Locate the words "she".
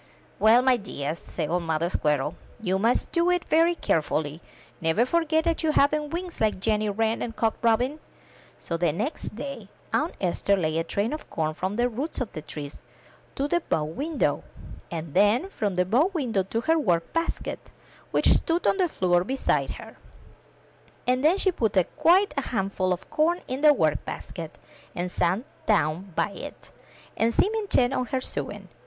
21.37-21.51